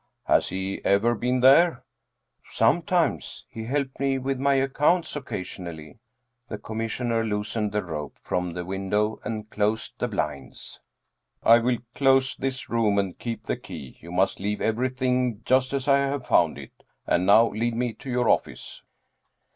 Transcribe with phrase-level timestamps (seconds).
[0.23, 1.83] "Has he ever been there?""
[2.45, 5.99] Sometimes; he helped me with my accounts occasion ally."
[6.49, 10.79] The Commissioner loosened the rope from the window and closed the blinds."
[11.53, 13.97] I will close this room and keep the key.
[13.99, 16.81] You must leave everything just as I have found it.
[17.05, 18.81] And now lead me to your office."